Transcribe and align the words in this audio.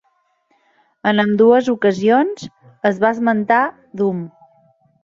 En 1.11 1.23
ambdues 1.25 1.69
ocasions, 1.75 2.49
es 2.93 3.05
va 3.05 3.15
esmentar 3.19 3.63
Doom. 4.03 4.27